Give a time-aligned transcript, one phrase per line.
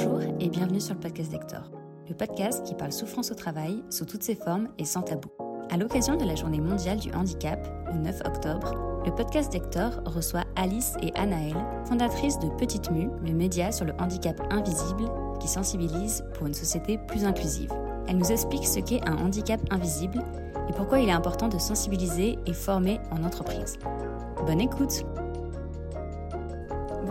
[0.00, 1.72] Bonjour et bienvenue sur le podcast d'Hector,
[2.08, 5.28] le podcast qui parle souffrance au travail sous toutes ses formes et sans tabou.
[5.70, 7.58] À l'occasion de la journée mondiale du handicap,
[7.92, 13.32] le 9 octobre, le podcast d'Hector reçoit Alice et Anaël, fondatrices de Petite Mue, le
[13.32, 17.72] média sur le handicap invisible qui sensibilise pour une société plus inclusive.
[18.06, 20.22] Elles nous expliquent ce qu'est un handicap invisible
[20.68, 23.78] et pourquoi il est important de sensibiliser et former en entreprise.
[24.46, 25.04] Bonne écoute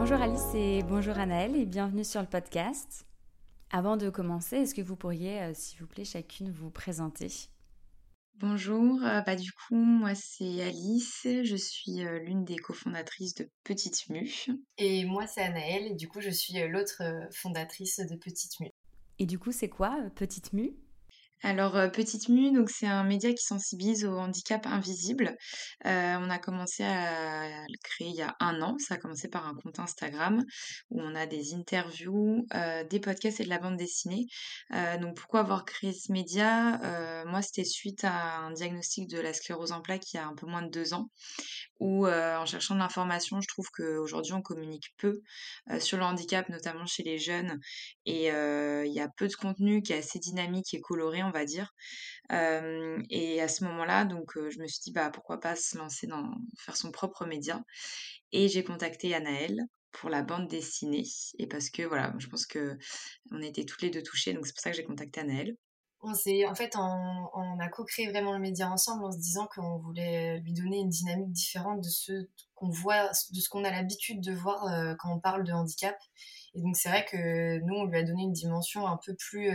[0.09, 3.05] Bonjour Alice et bonjour Anaël et bienvenue sur le podcast.
[3.71, 7.27] Avant de commencer, est-ce que vous pourriez, euh, s'il vous plaît, chacune vous présenter?
[8.35, 13.49] Bonjour, euh, bah, du coup, moi c'est Alice, je suis euh, l'une des cofondatrices de
[13.65, 14.45] Petite Mue.
[14.77, 17.03] Et moi c'est Anaëlle, et du coup je suis l'autre
[17.33, 18.71] fondatrice de Petite Mue.
[19.19, 20.71] Et du coup, c'est quoi Petite Mue?
[21.43, 25.37] Alors, euh, Petite Mue, donc c'est un média qui sensibilise au handicap invisible.
[25.85, 28.75] Euh, on a commencé à le créer il y a un an.
[28.79, 30.43] Ça a commencé par un compte Instagram
[30.89, 34.25] où on a des interviews, euh, des podcasts et de la bande dessinée.
[34.99, 36.79] donc, pourquoi avoir créé ce média?
[37.25, 40.35] Moi, c'était suite à un diagnostic de la sclérose en plaques il y a un
[40.35, 41.09] peu moins de deux ans
[41.79, 45.21] où en cherchant de l'information, je trouve qu'aujourd'hui on communique peu
[45.79, 47.59] sur le handicap, notamment chez les jeunes,
[48.05, 51.45] et il y a peu de contenu qui est assez dynamique et coloré, on va
[51.45, 51.73] dire.
[52.31, 56.31] et à ce moment-là, donc je me suis dit bah pourquoi pas se lancer dans
[56.57, 57.63] faire son propre média,
[58.31, 59.61] et j'ai contacté Anaëlle
[59.91, 61.05] pour la bande dessinée,
[61.39, 62.77] et parce que voilà, je pense que
[63.31, 65.57] on était toutes les deux touchées, donc c'est pour ça que j'ai contacté Anaëlle
[66.01, 70.39] on en fait on, a co-créé vraiment le média ensemble en se disant qu'on voulait
[70.39, 74.33] lui donner une dynamique différente de ce qu'on voit de ce qu'on a l'habitude de
[74.33, 74.63] voir
[74.99, 75.97] quand on parle de handicap.
[76.53, 79.49] Et donc c'est vrai que nous on lui a donné une dimension un peu plus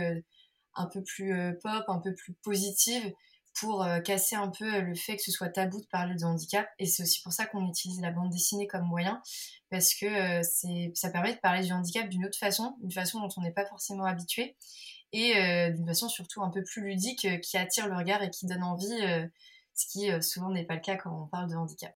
[0.75, 3.13] un peu plus euh, pop un peu plus positive
[3.59, 6.67] pour casser un peu le fait que ce soit tabou de parler de handicap.
[6.79, 9.21] Et c'est aussi pour ça qu'on utilise la bande dessinée comme moyen
[9.69, 10.41] parce que
[10.95, 13.67] ça permet de parler du handicap d'une autre façon une façon dont on n'est pas
[13.67, 14.55] forcément habitué
[15.13, 18.29] et euh, d'une façon surtout un peu plus ludique euh, qui attire le regard et
[18.31, 19.25] qui donne envie, euh,
[19.75, 21.95] ce qui souvent n'est pas le cas quand on parle de handicap.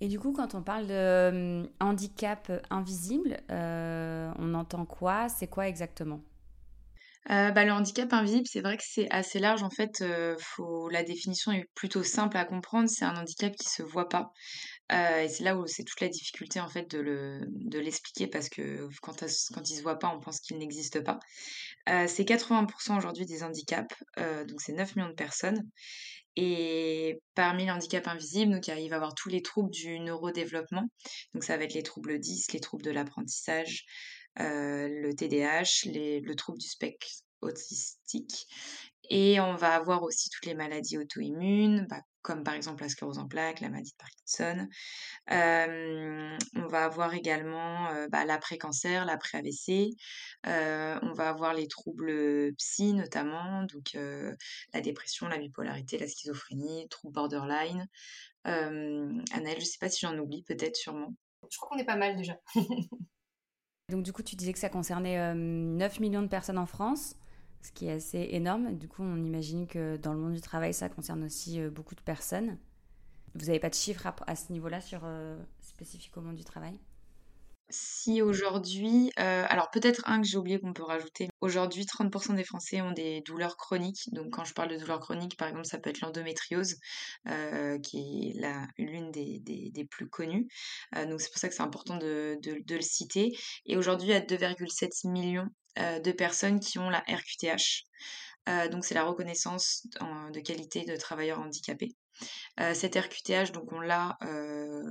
[0.00, 5.28] Et du coup, quand on parle de handicap invisible, on entend quoi?
[5.28, 6.20] C'est quoi exactement?
[7.28, 9.62] Bah, le handicap invisible, c'est vrai que c'est assez large.
[9.62, 10.04] En fait,
[10.38, 10.88] faut...
[10.88, 12.88] la définition est plutôt simple à comprendre.
[12.88, 14.32] C'est un handicap qui se voit pas.
[14.90, 18.48] et c'est là où c'est toute la difficulté en fait de le de l'expliquer parce
[18.48, 21.18] que quand, quand il se voit pas, on pense qu'il n'existe pas.
[21.86, 25.62] c'est 80% aujourd'hui des handicaps, donc c'est 9 millions de personnes.
[26.36, 30.88] Et parmi les handicaps invisibles, donc il va y avoir tous les troubles du neurodéveloppement.
[31.34, 33.84] Donc ça va être les troubles 10, les troubles de l'apprentissage,
[34.36, 37.06] le TDAH, le trouble du spectre
[37.40, 38.46] autistique.
[39.12, 43.18] Et on va avoir aussi toutes les maladies auto-immunes, bah, comme par exemple la sclérose
[43.18, 44.68] en plaques, la maladie de Parkinson.
[45.26, 49.96] on va avoir également bah, l'après-cancer, l'après-AVC.
[50.44, 53.96] on va avoir les troubles psy notamment, donc
[54.72, 57.88] la dépression, la bipolarité, la schizophrénie, troubles borderline.
[58.46, 61.14] Euh, Anaëlle, je ne sais pas si j'en oublie, peut-être, sûrement.
[61.50, 62.38] Je crois qu'on est pas mal déjà.
[63.90, 67.16] donc du coup, tu disais que ça concernait 9 millions de personnes en France
[67.62, 68.76] ce qui est assez énorme.
[68.76, 71.94] Du coup, on imagine que dans le monde du travail, ça concerne aussi euh, beaucoup
[71.94, 72.56] de personnes.
[73.34, 75.38] Vous n'avez pas de chiffres à, ce niveau-là sur euh,
[76.16, 76.78] au monde du travail?
[77.70, 82.44] Si aujourd'hui, euh, alors peut-être un que j'ai oublié qu'on peut rajouter, aujourd'hui 30% des
[82.44, 84.08] Français ont des douleurs chroniques.
[84.12, 86.76] Donc quand je parle de douleurs chroniques, par exemple, ça peut être l'endométriose,
[87.82, 88.46] qui est
[88.78, 90.48] l'une des, plus connues.
[90.94, 93.36] donc c'est pour ça que c'est important de, le citer.
[93.66, 95.48] Et aujourd'hui, il y a 2,7 millions
[95.78, 97.84] euh, de personnes qui ont la RQTH.
[98.48, 99.86] Euh, donc c'est la reconnaissance
[100.32, 101.94] de qualité de travailleurs handicapés.
[102.58, 104.18] Euh, cette RQTH, donc on l'a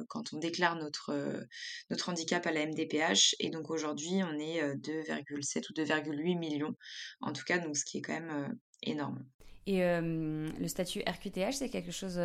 [0.07, 1.45] quand on déclare notre,
[1.89, 6.75] notre handicap à la MDPH, et donc aujourd'hui on est 2,7 ou 2,8 millions,
[7.21, 9.23] en tout cas, donc ce qui est quand même énorme.
[9.67, 12.19] Et le statut RQTH, c'est quelque chose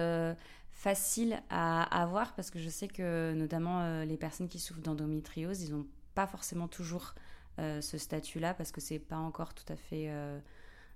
[0.73, 5.73] facile à avoir parce que je sais que notamment les personnes qui souffrent d'endométriose, ils
[5.73, 7.15] n'ont pas forcément toujours
[7.61, 10.41] euh, ce statut-là parce que c'est pas encore tout à fait euh,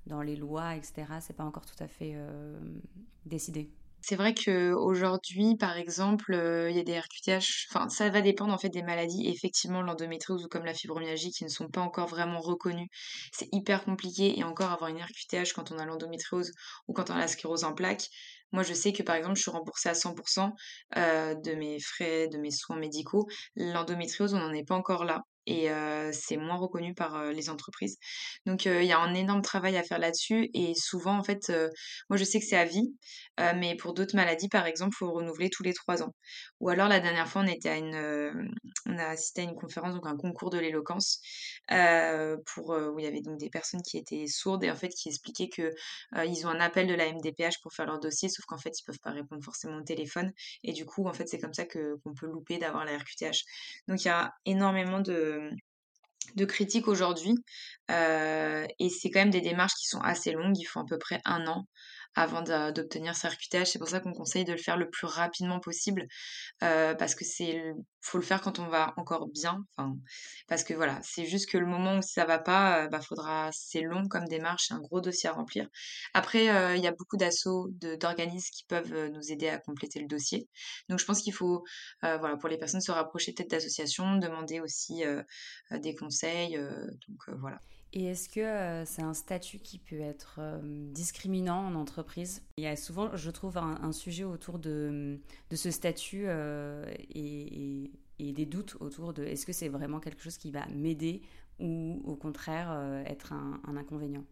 [0.06, 1.04] dans les lois, etc.
[1.20, 2.58] C'est pas encore tout à fait euh,
[3.26, 3.70] décidé.
[4.00, 6.32] C'est vrai qu'aujourd'hui, par exemple,
[6.70, 9.28] il y a des RQTH, enfin, ça va dépendre en fait des maladies.
[9.28, 12.88] Effectivement, l'endométriose ou comme la fibromyalgie qui ne sont pas encore vraiment reconnues,
[13.32, 14.38] c'est hyper compliqué.
[14.38, 16.52] Et encore, avoir une RQTH quand on a l'endométriose
[16.86, 18.08] ou quand on a la sclérose en plaques,
[18.52, 20.52] moi, je sais que par exemple, je suis remboursée à 100%
[20.96, 23.26] de mes frais, de mes soins médicaux.
[23.56, 25.22] L'endométriose, on n'en est pas encore là.
[25.48, 25.70] Et
[26.12, 27.96] c'est moins reconnu par les entreprises.
[28.46, 31.50] Donc il y a un énorme travail à faire là-dessus et souvent en fait,
[32.10, 32.94] moi je sais que c'est à vie,
[33.56, 36.14] mais pour d'autres maladies par exemple, il faut renouveler tous les trois ans.
[36.60, 38.52] Ou alors la dernière fois on était à une,
[38.86, 41.20] on a assisté à une conférence donc un concours de l'éloquence
[41.68, 45.08] pour où il y avait donc des personnes qui étaient sourdes et en fait qui
[45.08, 45.72] expliquaient que
[46.26, 48.84] ils ont un appel de la MDPH pour faire leur dossier, sauf qu'en fait ils
[48.84, 50.30] peuvent pas répondre forcément au téléphone
[50.62, 53.44] et du coup en fait c'est comme ça que qu'on peut louper d'avoir la RQTH.
[53.86, 55.37] Donc il y a énormément de
[56.36, 57.34] de critiques aujourd'hui.
[57.90, 60.58] et c'est quand même des démarches qui sont assez longues.
[60.58, 61.66] Il faut à peu près un an
[62.18, 63.66] avant d'obtenir sa RQTH.
[63.66, 66.06] C'est pour ça qu'on conseille de le faire le plus rapidement possible
[66.64, 67.62] euh, parce que c'est
[68.00, 69.64] faut le faire quand on va encore bien.
[69.76, 69.96] Enfin,
[70.48, 73.50] parce que voilà, c'est juste que le moment où ça va pas, euh, bah faudra,
[73.52, 75.68] c'est long comme démarche, c'est un gros dossier à remplir.
[76.12, 77.68] Après, euh, il y a beaucoup d'assauts,
[78.00, 80.48] d'organismes qui peuvent nous aider à compléter le dossier.
[80.88, 81.62] Donc je pense qu'il faut,
[82.02, 85.04] voilà, pour les personnes se rapprocher peut-être d'associations, demander aussi
[85.70, 86.56] des conseils.
[86.56, 87.60] donc voilà.
[87.94, 90.60] Et est-ce que euh, c'est un statut qui peut être euh,
[90.92, 92.42] discriminant en entreprise?
[92.58, 95.18] Il y a souvent, je trouve, un, sujet autour de,
[95.54, 100.36] ce statut euh, et, et, des doutes autour de est-ce que c'est vraiment quelque chose
[100.36, 101.22] qui va m'aider
[101.58, 102.70] ou au contraire
[103.06, 104.24] être un, un inconvénient?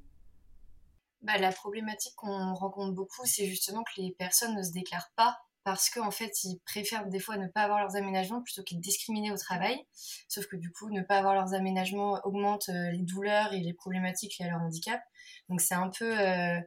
[1.22, 5.45] Bah, La problématique qu'on rencontre beaucoup, c'est justement que les personnes ne se déclarent pas
[5.66, 9.32] parce qu'en fait, ils préfèrent des fois ne pas avoir leurs aménagements plutôt qu'ils discriminer
[9.32, 9.84] au travail.
[10.28, 13.72] Sauf que du coup, ne pas avoir leurs aménagements augmente euh, les douleurs et les
[13.72, 15.00] problématiques liées à leur handicap.
[15.48, 16.60] Donc c'est un peu euh,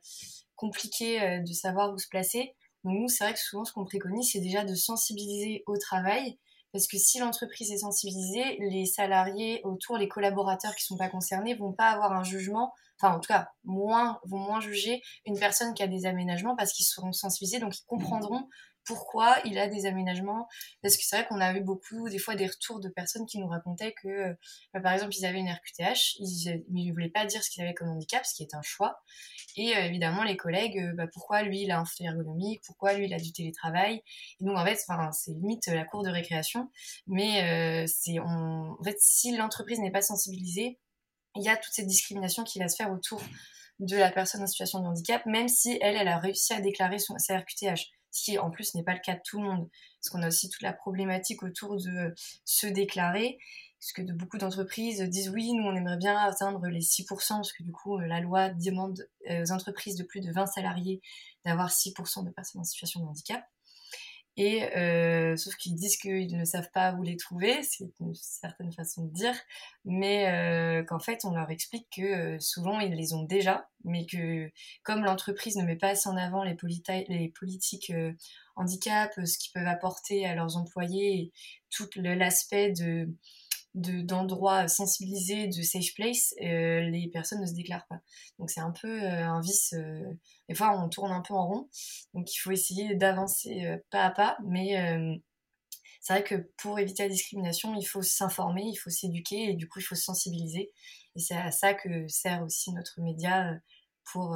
[0.58, 2.54] compliqué euh, de savoir où se placer.
[2.84, 6.38] Donc nous, c'est vrai que souvent, ce qu'on préconise, c'est déjà de sensibiliser au travail.
[6.74, 11.08] Parce que si l'entreprise est sensibilisée, les salariés autour, les collaborateurs qui ne sont pas
[11.08, 15.74] concernés, vont pas avoir un jugement enfin en tout cas vont moins juger une personne
[15.74, 18.48] qui a des aménagements parce qu'ils seront sensibilisés donc ils comprendront
[18.86, 20.48] pourquoi il a des aménagements.
[20.82, 23.38] Parce que c'est vrai qu'on a eu beaucoup, des fois, des retours de personnes qui
[23.40, 24.34] nous racontaient que, euh,
[24.74, 27.74] bah, par exemple, ils avaient une RQTH, ils ne voulaient pas dire ce qu'ils avaient
[27.74, 29.02] comme handicap, ce qui est un choix.
[29.56, 32.94] Et euh, évidemment, les collègues, euh, bah, pourquoi lui, il a un fauteuil ergonomique, pourquoi
[32.94, 34.02] lui, il a du télétravail.
[34.40, 34.80] Et donc, en fait,
[35.12, 36.72] c'est limite la cour de récréation.
[37.08, 40.80] Mais c'est en fait, si l'entreprise n'est pas sensibilisée,
[41.36, 43.22] il y a toute cette discrimination qui va se faire autour
[43.80, 47.00] de la personne en situation de handicap, même si elle, elle a réussi à déclarer
[47.00, 49.70] son, sa RQTH ce qui en plus n'est pas le cas de tout le monde,
[50.00, 52.14] parce qu'on a aussi toute la problématique autour de
[52.46, 53.38] se déclarer,
[53.80, 57.64] parce que beaucoup d'entreprises disent oui, nous on aimerait bien atteindre les 6%, parce que
[57.64, 61.02] du coup la loi demande aux entreprises de plus de 20 salariés
[61.46, 63.44] d'avoir 6% de personnes en situation de handicap.
[64.38, 68.72] Et euh, sauf qu'ils disent qu'ils ne savent pas où les trouver, c'est une certaine
[68.72, 69.36] façon de dire,
[69.84, 74.06] mais euh, qu'en fait on leur explique que euh, souvent ils les ont déjà, mais
[74.06, 74.50] que
[74.84, 76.56] comme l'entreprise ne met pas assez en avant les,
[77.10, 77.92] les politiques
[78.56, 81.34] handicap, ce qu'ils peuvent apporter à leurs employés,
[81.70, 83.10] tout l'aspect de
[83.76, 88.00] d'endroits sensibilisés, de safe place, euh, les personnes ne se déclarent pas.
[88.40, 89.74] Donc c'est un peu euh, un vice.
[89.74, 90.04] Euh,
[90.48, 91.70] des fois, on tourne un peu en rond.
[92.14, 94.38] Donc il faut essayer d'avancer pas à pas.
[94.46, 94.76] Mais
[96.02, 99.68] c'est vrai que pour éviter la discrimination, il faut s'informer, il faut s'éduquer et du
[99.68, 100.72] coup, il faut se sensibiliser.
[101.16, 103.54] Et c'est à ça que sert aussi notre média
[104.12, 104.36] pour,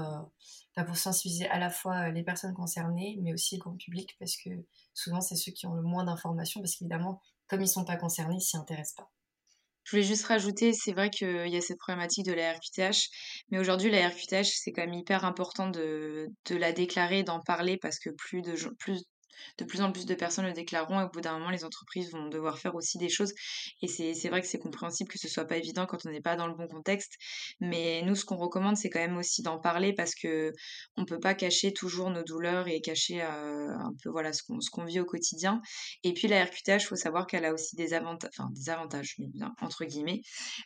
[0.75, 4.37] bah, pour sensibiliser à la fois les personnes concernées, mais aussi le grand public, parce
[4.37, 4.49] que
[4.93, 7.97] souvent, c'est ceux qui ont le moins d'informations, parce qu'évidemment, comme ils ne sont pas
[7.97, 9.11] concernés, ils s'y intéressent pas.
[9.83, 13.09] Je voulais juste rajouter, c'est vrai qu'il y a cette problématique de la RQTH,
[13.49, 17.77] mais aujourd'hui la RQTH, c'est quand même hyper important de, de la déclarer, d'en parler,
[17.77, 19.03] parce que plus de, plus
[19.57, 22.11] de plus en plus de personnes le déclareront et au bout d'un moment, les entreprises
[22.11, 23.33] vont devoir faire aussi des choses.
[23.81, 26.35] Et c'est vrai que c'est compréhensible que ce soit pas évident quand on n'est pas
[26.35, 27.13] dans le bon contexte.
[27.59, 30.51] Mais nous, ce qu'on recommande, c'est quand même aussi d'en parler parce que
[30.97, 34.85] on peut pas cacher toujours nos douleurs et cacher euh, un peu voilà ce qu'on
[34.85, 35.61] vit au quotidien.
[36.03, 39.53] Et puis la RQTH, faut savoir qu'elle a aussi des avantages, enfin des avantages, bien
[39.61, 40.21] entre guillemets,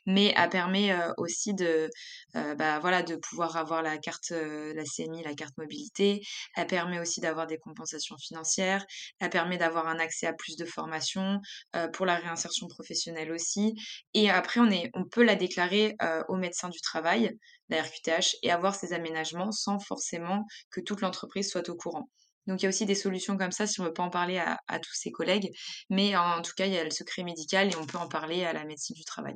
[0.06, 1.90] mais elle permet euh, aussi de,
[2.36, 6.22] euh, bah, voilà, de pouvoir avoir la carte, la CMI, la carte mobilité.
[6.56, 10.66] Elle permet aussi d'avoir des compensations financières elle permet d'avoir un accès à plus de
[10.66, 11.40] formations,
[11.76, 13.76] euh, pour la réinsertion professionnelle aussi.
[14.14, 17.38] Et après, on, est, on peut la déclarer euh, au médecin du travail,
[17.70, 22.10] la RQTH, et avoir ces aménagements sans forcément que toute l'entreprise soit au courant.
[22.48, 24.10] Donc il y a aussi des solutions comme ça si on ne veut pas en
[24.10, 25.52] parler à, tous ses collègues.
[25.90, 28.46] Mais en tout cas, il y a le secret médical et on peut en parler
[28.46, 29.36] à la médecine du travail.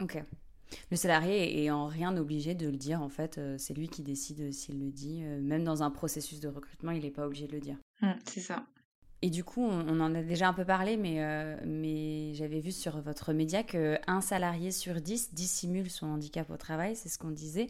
[0.00, 0.18] Ok.
[0.90, 4.02] Le salarié est en rien obligé de le dire, en fait, euh, c'est lui qui
[4.02, 5.22] décide s'il le dit.
[5.22, 7.76] Euh, même dans un processus de recrutement, il n'est pas obligé de le dire.
[8.02, 8.64] Mmh, c'est ça.
[9.22, 12.70] Et du coup, on, en a déjà un peu parlé, mais, euh, mais j'avais vu
[12.70, 17.30] sur votre média qu'un salarié sur dix dissimule son handicap au travail, c'est ce qu'on
[17.30, 17.68] disait.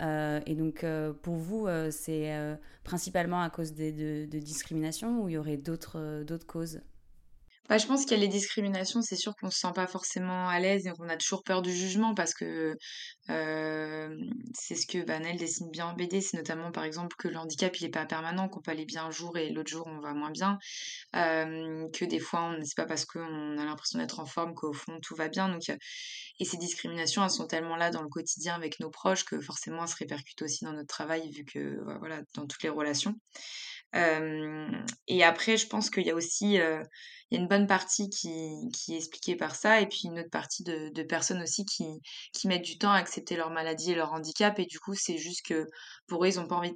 [0.00, 0.86] et donc,
[1.22, 2.32] pour vous, c'est
[2.84, 5.98] principalement à cause de, de, discrimination ou il y aurait d'autres
[6.46, 6.80] causes?
[7.70, 10.48] Bah, je pense qu'il y a les discriminations, c'est sûr qu'on se sent pas forcément
[10.50, 12.76] à l'aise et qu'on a toujours peur du jugement parce que,
[13.28, 14.14] hem,
[14.54, 16.20] c'est ce que, Nell dessine bien en BD.
[16.20, 19.06] C'est notamment, par exemple, que le handicap, il est pas permanent, qu'on peut aller bien
[19.06, 20.58] un jour et l'autre jour, on va moins bien.
[21.14, 24.74] Hem, que des fois, on c'est pas parce qu'on a l'impression d'être en forme qu'au
[24.74, 25.48] fond, tout va bien.
[25.48, 25.62] Donc,
[26.40, 29.82] et ces discriminations, elles sont tellement là dans le quotidien avec nos proches que forcément,
[29.84, 33.14] elles se répercutent aussi dans notre travail vu que, voilà, dans toutes les relations.
[33.94, 36.58] Et après, je pense qu'il y a aussi,
[37.30, 38.28] une bonne partie qui
[38.88, 42.78] est expliquée par ça et puis une autre partie de personnes aussi qui mettent du
[42.78, 45.66] temps à accepter leur maladie et leur handicap et du coup, c'est juste que
[46.06, 46.72] pour eux, ils ont pas envie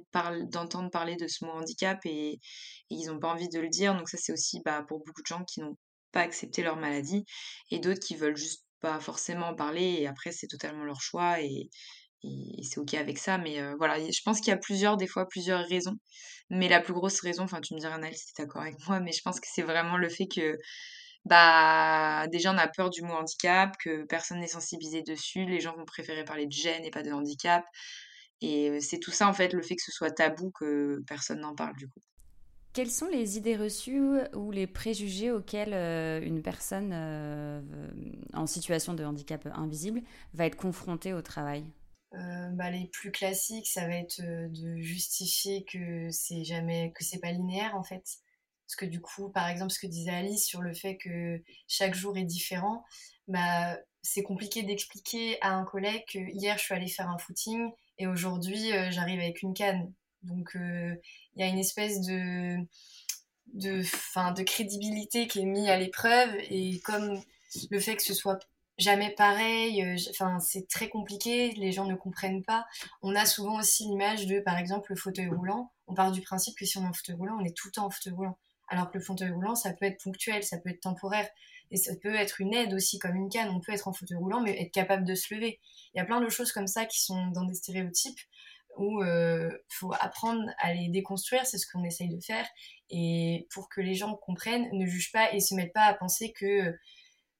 [0.51, 2.39] d'entendre parler de ce mot handicap et
[2.89, 3.95] ils ont pas envie de le dire.
[3.95, 5.77] Donc ça, c'est aussi, bah, pour beaucoup de gens qui n'ont
[6.11, 7.23] pas accepté leur maladie
[7.71, 11.41] et d'autres qui veulent juste pas forcément en parler et après c'est totalement leur choix
[12.23, 13.37] et c'est OK avec ça.
[13.37, 15.95] Mais heu, voilà, je pense qu'il y a plusieurs des fois, plusieurs raisons.
[16.49, 18.75] Mais la plus grosse raison, enfin tu me diras Anaëlle si tu es d'accord avec
[18.87, 20.57] moi, mais je pense que c'est vraiment le fait que,
[21.25, 25.75] bah, déjà on a peur du mot handicap, que personne n'est sensibilisé dessus, les gens
[25.75, 27.65] vont préférer parler de gêne et pas de handicap
[28.41, 31.55] et c'est tout ça en fait, le fait que ce soit tabou que personne n'en
[31.55, 32.01] parle du coup.
[32.73, 33.99] Quelles sont les idées reçues
[34.35, 37.61] ou les préjugés auxquels euh, une personne euh,
[38.33, 40.01] en situation de handicap invisible
[40.33, 41.65] va être confrontée au travail?
[42.13, 47.19] Euh, bah, les plus classiques, ça va être de justifier que c'est jamais que c'est
[47.19, 48.03] pas linéaire en fait.
[48.65, 51.95] Parce que du coup, par exemple, ce que disait Alice sur le fait que chaque
[51.95, 52.85] jour est différent,
[53.27, 57.71] bah, c'est compliqué d'expliquer à un collègue que hier je suis allée faire un footing
[57.97, 59.91] et aujourd'hui j'arrive avec une canne.
[60.23, 60.99] Donc il
[61.37, 62.57] y a une espèce de
[63.53, 67.21] de, fin, de crédibilité qui est mise à l'épreuve et comme
[67.71, 68.39] le fait que ce soit
[68.79, 72.65] jamais pareil, enfin c'est très compliqué, les gens ne comprennent pas.
[73.01, 75.71] On a souvent aussi l'image de par exemple le fauteuil roulant.
[75.87, 77.73] On part du principe que si on est en fauteuil roulant, on est tout le
[77.73, 78.37] temps en fauteuil roulant.
[78.69, 81.27] Alors que le fauteuil roulant, ça peut être ponctuel, ça peut être temporaire.
[81.71, 83.49] Et ça peut être une aide aussi, comme une canne.
[83.49, 85.59] On peut être en fauteuil roulant, mais être capable de se lever.
[85.93, 88.19] Il y a plein de choses comme ça qui sont dans des stéréotypes
[88.77, 92.47] où il euh, faut apprendre à les déconstruire, c'est ce qu'on essaye de faire,
[92.89, 96.31] et pour que les gens comprennent, ne jugent pas et se mettent pas à penser
[96.31, 96.73] que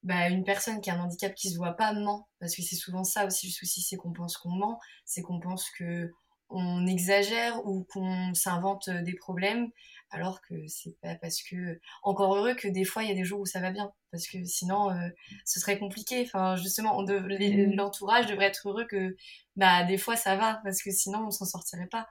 [0.03, 2.75] bah, une personne qui a un handicap qui se voit pas ment, parce que c'est
[2.75, 6.11] souvent ça aussi le souci, c'est qu'on pense qu'on ment, c'est qu'on pense que
[6.49, 9.69] on exagère ou qu'on s'invente des problèmes
[10.11, 13.23] alors que c'est pas parce que encore heureux que des fois il y a des
[13.23, 15.09] jours où ça va bien parce que sinon euh,
[15.45, 16.23] ce serait compliqué.
[16.25, 17.75] Enfin justement mmh.
[17.75, 19.15] l'entourage devrait être heureux que
[19.55, 22.07] bah des fois ça va parce que sinon on s'en sortirait pas.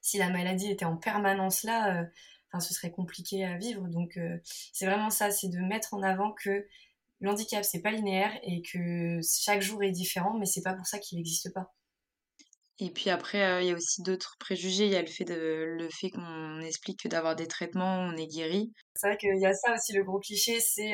[0.00, 2.04] Si la maladie était en permanence là euh,
[2.52, 3.88] enfin ce serait compliqué à vivre.
[3.88, 4.38] Donc euh,
[4.72, 6.66] c'est vraiment ça c'est de mettre en avant que
[7.20, 10.98] l'handicap c'est pas linéaire et que chaque jour est différent mais c'est pas pour ça
[10.98, 11.72] qu'il n'existe pas
[12.80, 14.86] et puis après, il y a aussi d'autres préjugés.
[14.86, 18.16] Il y a le fait, de, le fait qu'on explique que d'avoir des traitements, on
[18.16, 18.72] est guéri.
[18.94, 20.92] C'est vrai qu'il y a ça aussi, le gros cliché, c'est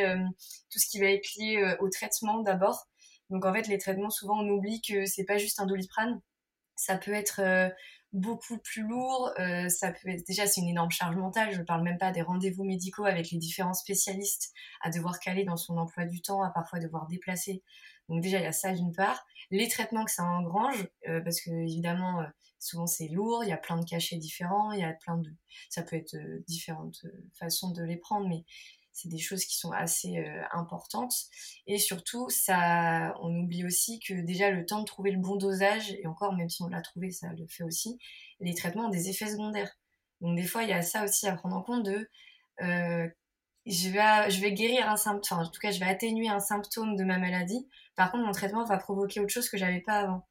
[0.71, 2.87] tout ce qui va être lié au traitement d'abord.
[3.29, 6.23] Donc en fait, les traitements, souvent, on oublie que c'est pas juste un doliprane.
[6.75, 7.43] Ça peut être
[8.15, 9.31] beaucoup plus lourd.
[9.69, 11.53] ça peut déjà c'est une énorme charge mentale.
[11.53, 15.45] Je ne parle même pas des rendez-vous médicaux avec les différents spécialistes à devoir caler
[15.45, 17.63] dans son emploi du temps, à parfois devoir déplacer.
[18.09, 19.27] Donc déjà, il y a ça d'une part.
[19.51, 22.27] Les traitements que ça engrange, euh, parce que évidemment, euh,
[22.59, 25.31] souvent c'est lourd, il y a plein de cachets différents, il y a plein de...
[25.69, 27.05] Ça peut être euh, différentes
[27.39, 28.45] façons de les prendre, mais
[28.95, 31.13] c'est des choses qui sont assez importantes.
[31.67, 35.91] Et surtout, ça, on oublie aussi que déjà le temps de trouver le bon dosage,
[35.91, 37.99] et encore, même si on l'a trouvé, ça le fait aussi,
[38.41, 39.77] les traitements ont des effets secondaires.
[40.21, 42.09] Donc des fois, il y a ça aussi à prendre en compte de
[43.67, 46.97] je vais, je vais guérir un symptôme, en tout cas, je vais atténuer un symptôme
[46.97, 47.67] de ma maladie.
[47.97, 50.27] Par contre, mon traitement va provoquer autre chose que j'avais pas avant.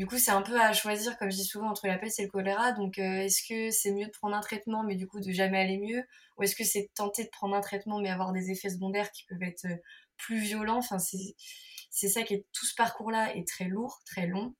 [0.00, 2.22] Du coup, c'est un peu à choisir, comme je dis souvent, entre la peste et
[2.22, 2.72] le choléra.
[2.72, 5.60] Donc, euh, est-ce que c'est mieux de prendre un traitement, mais du coup de jamais
[5.60, 6.02] aller mieux?
[6.38, 9.26] Ou est-ce que c'est tenter de prendre un traitement, mais avoir des effets secondaires qui
[9.26, 9.76] peuvent être euh,
[10.16, 10.78] plus violents?
[10.78, 14.54] Enfin, c'est ça qui est tout ce parcours-là est très lourd, très long.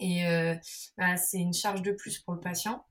[0.00, 0.54] Et euh,
[0.98, 2.84] bah, c'est une charge de plus pour le patient.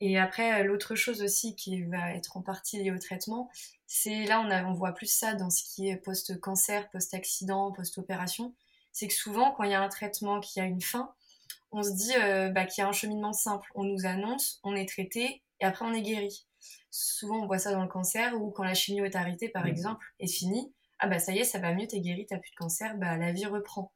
[0.00, 3.50] Et après, l'autre chose aussi qui va être en partie liée au traitement,
[3.86, 8.54] c'est là, on voit plus ça dans ce qui est post-cancer, post-accident, post-opération.
[8.92, 11.12] C'est que souvent, quand il y a un traitement qui a une fin,
[11.72, 13.70] on se dit euh, bah, qu'il y a un cheminement simple.
[13.74, 16.46] On nous annonce, on est traité et après on est guéri.
[16.90, 19.68] Souvent, on voit ça dans le cancer ou quand la chimio est arrêtée, par mmh.
[19.68, 20.72] exemple, est finie.
[20.98, 23.16] Ah bah ça y est, ça va mieux, t'es guéri, t'as plus de cancer, bah
[23.16, 23.92] la vie reprend.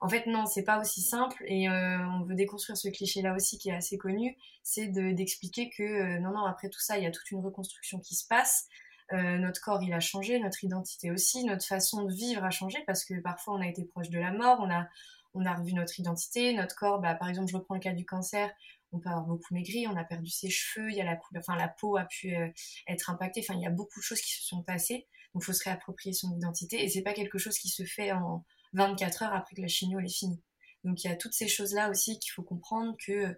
[0.00, 3.56] En fait, non, c'est pas aussi simple et euh, on veut déconstruire ce cliché-là aussi
[3.56, 7.06] qui est assez connu, c'est d'expliquer que euh, non, non, après tout ça, il y
[7.06, 8.68] a toute une reconstruction qui se passe.
[9.12, 12.78] Euh, notre corps, il a changé, notre identité aussi, notre façon de vivre a changé
[12.86, 14.88] parce que parfois on a été proche de la mort, on a,
[15.34, 18.06] on a revu notre identité, notre corps, bah, par exemple, je reprends le cas du
[18.06, 18.50] cancer,
[18.92, 21.42] on peut avoir beaucoup maigri, on a perdu ses cheveux, il y a la couleur,
[21.46, 22.34] enfin la peau a pu
[22.86, 25.06] être impactée, enfin il y a beaucoup de choses qui se sont passées.
[25.34, 28.12] Donc il faut se réapproprier son identité et c'est pas quelque chose qui se fait
[28.12, 28.44] en
[28.74, 30.40] 24 heures après que la chimio est finie.
[30.84, 33.36] Donc il y a toutes ces choses-là aussi qu'il faut comprendre que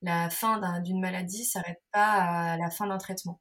[0.00, 3.40] la fin d'une maladie s'arrête pas à la fin d'un traitement.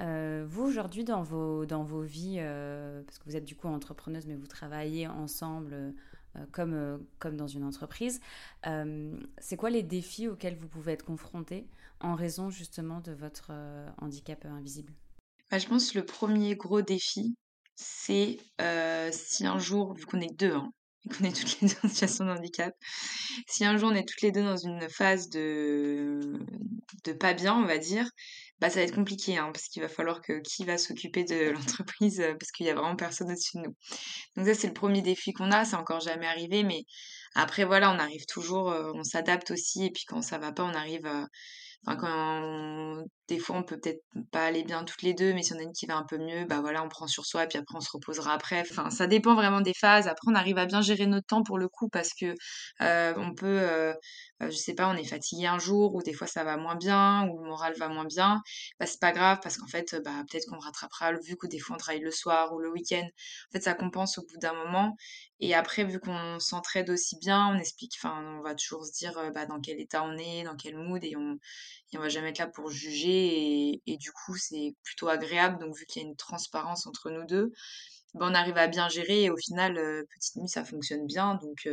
[0.00, 3.68] Euh, vous, aujourd'hui, dans vos, dans vos vies, euh, parce que vous êtes du coup
[3.68, 8.20] entrepreneuse, mais vous travaillez ensemble euh, comme, comme dans une entreprise,
[9.38, 11.66] c'est quoi les défis auxquels vous pouvez être confrontés
[12.00, 13.50] en raison justement de votre
[13.98, 14.92] handicap invisible?
[15.50, 17.34] Bah, Je pense que le premier gros défi,
[17.74, 18.38] c'est
[19.10, 20.70] si un jour, vu qu'on est deux, hein,
[21.10, 22.74] qu'on est toutes les deux en situation de handicap,
[23.48, 26.38] si un jour on est toutes les deux dans une phase de,
[27.04, 28.08] de pas bien, on va dire,
[28.60, 31.50] bah, ça va être compliqué, hein, parce qu'il va falloir que qui va s'occuper de
[31.84, 33.76] l'entreprise, euh, parce qu'il y a vraiment personne au-dessus de nous.
[34.36, 36.84] Donc ça, c'est le premier défi qu'on a, c'est encore jamais arrivé, mais
[37.34, 40.64] après, voilà, on arrive toujours, euh, on s'adapte aussi, et puis quand ça va pas,
[40.64, 41.26] on arrive à...
[41.86, 44.02] Enfin, quand des fois, on peut peut-être
[44.32, 46.18] pas aller bien toutes les deux, mais si on a une qui va un peu
[46.18, 48.60] mieux, bah voilà, on prend sur soi, et puis après, on se reposera après.
[48.60, 50.06] Enfin, ça dépend vraiment des phases.
[50.06, 52.34] Après, on arrive à bien gérer notre temps pour le coup, parce que
[52.82, 53.94] euh, on peut euh,
[54.40, 57.28] je sais pas, on est fatigué un jour, ou des fois ça va moins bien,
[57.28, 58.42] ou le moral va moins bien,
[58.78, 61.76] bah c'est pas grave parce qu'en fait, bah peut-être qu'on rattrapera, vu que des fois
[61.76, 63.06] on travaille le soir ou le week-end.
[63.06, 64.96] En fait, ça compense au bout d'un moment.
[65.40, 69.16] Et après, vu qu'on s'entraide aussi bien, on explique, enfin, on va toujours se dire
[69.18, 71.38] euh, bah, dans quel état on est, dans quel mood, et on,
[71.92, 73.80] et va jamais être là pour juger.
[73.86, 75.58] Et, du coup, c'est plutôt agréable.
[75.60, 77.52] Donc, vu qu'il y a une transparence entre nous deux,
[78.14, 79.24] bah, on arrive à bien gérer.
[79.24, 81.36] Et au final, euh, petite nuit, ça fonctionne bien.
[81.36, 81.66] Donc,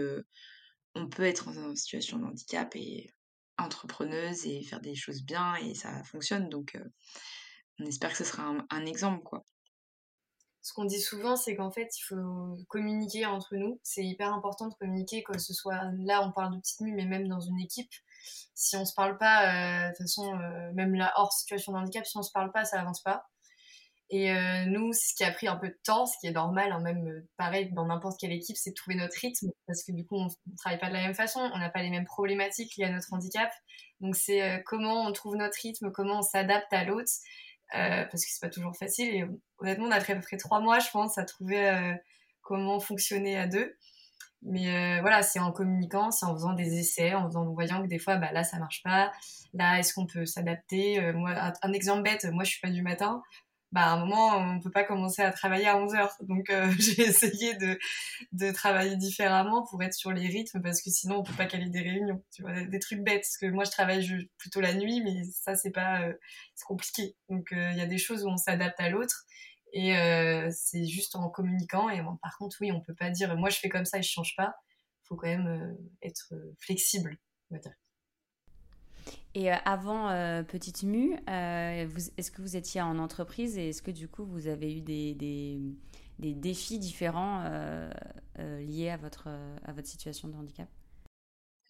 [0.95, 3.11] on peut être en situation de handicap et
[3.57, 6.49] entrepreneuse et faire des choses bien et ça fonctionne.
[6.49, 6.83] Donc, euh,
[7.79, 9.43] on espère que ce sera un, exemple, quoi.
[10.61, 13.79] Ce qu'on dit souvent, c'est qu'en fait, il faut communiquer entre nous.
[13.83, 17.05] C'est hyper important de communiquer, que ce soit là, on parle de petite nuit, mais
[17.05, 17.91] même dans une équipe.
[18.53, 21.77] Si on se parle pas, euh, de toute façon, euh, même là, hors situation de
[21.77, 23.29] handicap, si on se parle pas, ça avance pas.
[24.09, 26.71] Et euh, nous, ce qui a pris un peu de temps, ce qui est normal,
[26.71, 29.91] hein, même euh, pareil dans n'importe quelle équipe, c'est de trouver notre rythme, parce que
[29.91, 32.05] du coup, on ne travaille pas de la même façon, on n'a pas les mêmes
[32.05, 33.51] problématiques liées à notre handicap.
[33.99, 37.11] Donc, c'est euh, comment on trouve notre rythme, comment on s'adapte à l'autre,
[37.71, 39.13] parce que c'est pas toujours facile.
[39.13, 39.25] Et
[39.57, 41.97] honnêtement, on a pris à peu près trois mois, je pense, à trouver
[42.41, 43.75] comment fonctionner à deux.
[44.41, 47.87] Mais voilà, c'est en communiquant, c'est en faisant des essais, en, faisant, en voyant que
[47.87, 49.11] des fois, bah, là, ça marche pas.
[49.53, 51.11] Là, est-ce qu'on peut s'adapter?
[51.11, 53.21] Moi, un, exemple bête, moi, je suis pas du matin
[53.73, 56.15] bah, à un moment, on peut pas commencer à travailler à 11 heures.
[56.21, 57.77] Donc, euh, j'ai essayé de,
[58.31, 61.69] de travailler différemment pour être sur les rythmes parce que sinon, on peut pas caler
[61.69, 62.23] des réunions.
[62.31, 63.21] Tu vois, des, trucs bêtes.
[63.21, 66.13] Parce que moi, je travaille plutôt la nuit, mais ça, c'est pas, euh,
[66.55, 67.15] c'est compliqué.
[67.29, 69.25] Donc, euh, il y a des choses où on s'adapte à l'autre.
[69.73, 69.93] Et
[70.51, 71.89] c'est juste en communiquant.
[71.89, 74.09] Et par contre, oui, on peut pas dire, moi, je fais comme ça et je
[74.09, 74.55] change pas.
[75.03, 77.17] Faut quand même être flexible,
[77.51, 77.73] on va dire.
[79.33, 83.81] Et euh, avant euh, Petite Mu, euh, est-ce que vous étiez en entreprise et est-ce
[83.81, 85.15] que du coup vous avez eu des,
[86.19, 87.43] défis différents
[88.37, 89.27] liés à votre,
[89.63, 90.67] à votre situation de handicap?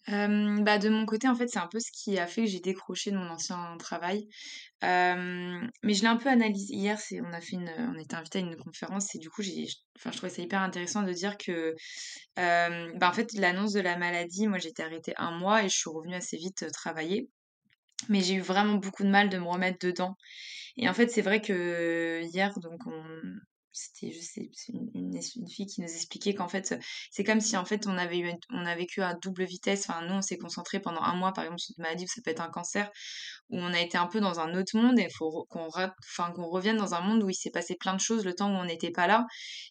[0.08, 2.60] Bah de mon côté, en fait, c'est un peu ce qui a fait que j'ai
[2.60, 4.28] décroché de mon ancien travail.
[4.82, 6.74] mais je l'ai un peu analysé.
[6.74, 9.66] Hier, c'est, on a fait on était invité à une conférence et du coup, j'ai,
[9.96, 11.74] enfin, je trouvais ça hyper intéressant de dire que,
[12.36, 15.90] bah en fait, l'annonce de la maladie, moi, j'étais arrêtée un mois et je suis
[15.90, 17.28] revenue assez vite travailler.
[18.08, 20.16] Mais j'ai eu vraiment beaucoup de mal de me remettre dedans.
[20.76, 23.04] Et en fait, c'est vrai que hier, donc on,
[23.72, 26.74] c'était je une, une, fille qui nous expliquait qu'en fait
[27.10, 29.88] c'est comme si en fait on avait eu on a vécu à double vitesse.
[29.88, 32.30] Enfin nous on s'est concentré pendant un mois par exemple sur une maladie ça peut
[32.30, 32.90] être un cancer
[33.50, 35.68] où on a été un peu dans un autre monde et il faut qu'on
[36.48, 38.64] revienne dans un monde où il s'est passé plein de choses le temps où on
[38.64, 39.26] n'était pas là.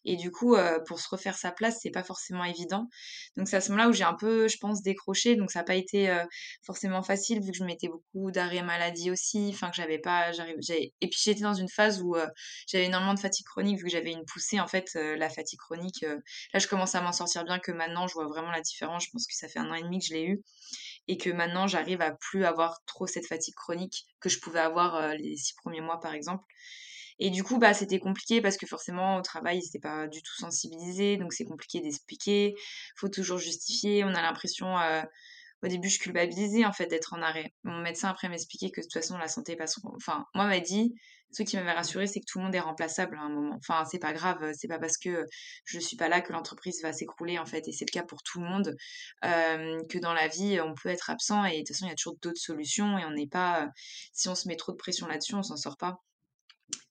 [0.06, 2.88] Et du coup euh, pour se refaire sa place c'est pas forcément évident.
[3.36, 5.36] Donc c'est à ce moment-là où j'ai un peu je pense décroché.
[5.36, 6.24] Donc ça n'a pas été euh,
[6.66, 10.32] forcément facile vu que je mettais beaucoup d'arrêt maladie aussi enfin que j'avais pas
[10.70, 12.28] et puis j'étais dans une phase où euh,
[12.68, 16.06] j'avais énormément de fatigue chronique j'avais une poussée en fait la fatigue chronique
[16.54, 19.10] là je commence à m'en sortir bien que maintenant je vois vraiment la différence je
[19.12, 20.44] pense que ça fait un an et demi que je l'ai eu
[21.08, 24.96] et que maintenant j'arrive à plus avoir trop cette fatigue chronique que je pouvais avoir
[24.96, 26.44] euh, les six premiers mois par exemple.
[27.20, 30.22] Et du coup, bah, c'était compliqué parce que forcément, au travail, ils n'étaient pas du
[30.22, 32.54] tout sensibilisés, donc c'est compliqué d'expliquer.
[32.96, 34.04] faut toujours justifier.
[34.04, 35.02] On a l'impression, euh,
[35.64, 37.56] au début, je culpabilisais en fait d'être en arrêt.
[37.64, 39.80] Mon médecin après m'expliquait que de toute façon, la santé passe.
[39.96, 40.94] Enfin, moi, m'a dit,
[41.32, 43.56] ce qui m'avait rassuré, c'est que tout le monde est remplaçable à un moment.
[43.58, 45.26] Enfin, c'est pas grave, c'est pas parce que
[45.66, 48.24] je suis pas là que l'entreprise va s'écrouler en fait, et c'est le cas pour
[48.24, 48.76] tout le monde.
[49.22, 51.96] que dans la vie, on peut être absent et de toute façon, il y a
[51.96, 53.70] toujours d'autres solutions et on n'est pas.
[54.14, 56.02] si on se met trop de pression là-dessus, on s'en sort pas.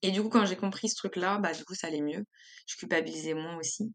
[0.03, 2.25] Et du coup, quand j'ai compris ce truc-là, bah du coup, ça allait mieux.
[2.67, 3.93] Je culpabilisais moins aussi.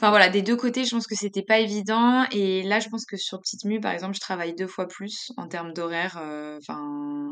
[0.00, 2.24] Enfin voilà, des deux côtés, je pense que c'était pas évident.
[2.30, 5.32] Et là, je pense que sur Petite Mue, par exemple, je travaille deux fois plus
[5.36, 6.18] en termes d'horaire.
[6.20, 7.30] euh, Enfin,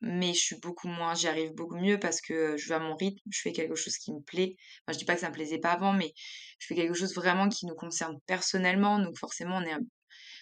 [0.00, 2.96] mais je suis beaucoup moins, j'y arrive beaucoup mieux parce que je vais à mon
[2.96, 4.56] rythme, je fais quelque chose qui me plaît.
[4.86, 6.14] Enfin, je dis pas que ça me plaisait pas avant, mais
[6.58, 8.98] je fais quelque chose vraiment qui nous concerne personnellement.
[9.00, 9.74] Donc forcément, on est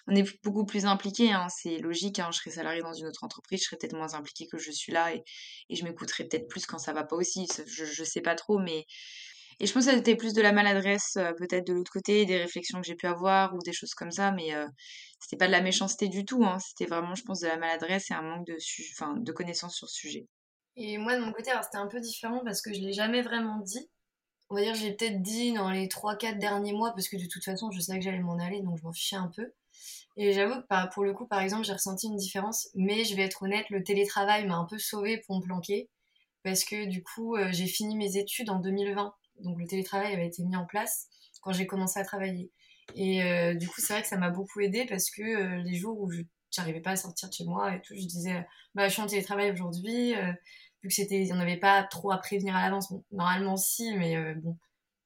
[0.08, 2.18] on est beaucoup plus impliqué, hein, c'est logique.
[2.20, 4.70] Hein, je serais salarié dans une autre entreprise, je serais peut-être moins impliqué que je
[4.70, 5.22] suis là et,
[5.70, 7.46] et je m'écouterais peut-être plus quand ça va pas aussi.
[7.66, 8.86] Je, je sais pas trop, mais
[9.58, 12.36] et je pense que c'était plus de la maladresse, euh, peut-être de l'autre côté, des
[12.36, 14.66] réflexions que j'ai pu avoir ou des choses comme ça, mais euh,
[15.20, 16.44] c'était pas de la méchanceté du tout.
[16.44, 18.56] Hein, c'était vraiment, je pense, de la maladresse et un manque de,
[18.92, 20.26] enfin, de connaissances sur ce sujet.
[20.76, 23.58] Et moi, de mon côté, c'était un peu différent parce que je l'ai jamais vraiment
[23.60, 23.88] dit.
[24.50, 27.42] On va dire, j'ai peut-être dit dans les 3-4 derniers mois parce que de toute
[27.42, 29.52] façon, je savais que j'allais m'en aller, donc je m'en fichais un peu.
[30.18, 33.22] Et j'avoue que pour le coup, par exemple, j'ai ressenti une différence, mais je vais
[33.22, 35.88] être honnête, le télétravail m'a un peu sauvée pour me planquer
[36.42, 40.26] parce que du coup, euh, j'ai fini mes études en 2020 donc le télétravail avait
[40.26, 41.08] été mis en place
[41.40, 42.50] quand j'ai commencé à travailler.
[42.94, 45.74] Et euh, du coup, c'est vrai que ça m'a beaucoup aidé parce que euh, les
[45.74, 46.22] jours où je
[46.58, 49.06] n'arrivais pas à sortir de chez moi et tout, je disais, bah, je suis en
[49.06, 50.32] télétravail aujourd'hui, euh,
[50.82, 52.92] vu que c'était, on n'avait pas trop à prévenir à l'avance.
[53.10, 54.56] normalement, si, mais bon,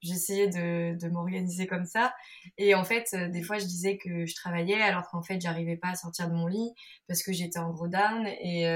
[0.02, 2.14] j'essayais de, de m'organiser comme ça.
[2.58, 5.88] Et en fait, des fois, je disais que je travaillais alors qu'en fait, j'arrivais pas
[5.88, 6.72] à sortir de mon lit
[7.08, 8.66] parce que j'étais en gros down et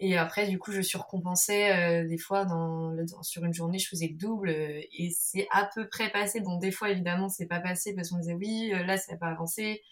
[0.00, 4.06] et après, du coup, je surcompensais euh, des fois dans, sur une journée, je faisais
[4.06, 6.40] le double euh, et c'est à peu près passé.
[6.40, 9.18] Bon, des fois, évidemment, c'est pas passé parce qu'on disait oui, euh, là, ça n'a
[9.18, 9.82] pas avancé.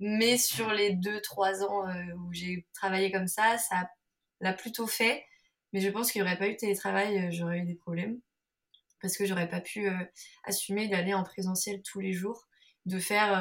[0.00, 1.84] Mais sur les deux, trois ans
[2.18, 3.88] où j'ai travaillé comme ça, ça
[4.40, 5.24] l'a plutôt fait.
[5.72, 8.18] Mais je pense qu'il n'y aurait pas eu de télétravail, j'aurais eu des problèmes
[9.00, 9.88] parce que j'aurais pas pu
[10.44, 12.48] assumer d'aller en présentiel tous les jours,
[12.86, 13.40] de faire,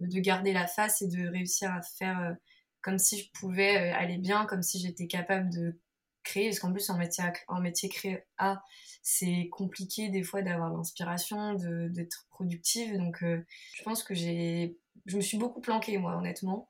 [0.00, 2.36] de garder la face et de réussir à faire
[2.82, 5.78] comme si je pouvais euh, aller bien, comme si j'étais capable de
[6.24, 8.62] créer, parce qu'en plus en métier, en métier créa,
[9.02, 15.16] c'est compliqué des fois d'avoir l'inspiration, d'être productive, donc euh, je pense que j'ai, je
[15.16, 16.68] me suis beaucoup planquée moi honnêtement.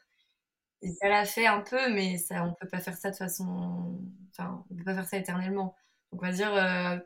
[0.82, 4.00] Et ça l'a fait un peu, mais ça, on peut pas faire ça de façon,
[4.30, 5.74] enfin, on peut pas faire ça éternellement.
[6.12, 6.98] Donc on va dire, euh,